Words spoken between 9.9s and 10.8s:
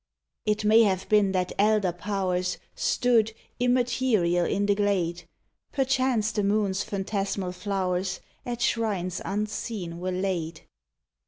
were laid.